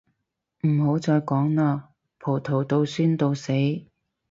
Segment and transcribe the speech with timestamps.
[0.67, 1.79] 唔好再講喇，
[2.17, 3.53] 葡萄到酸到死